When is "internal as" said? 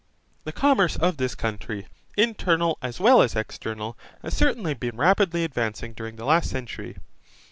2.17-2.99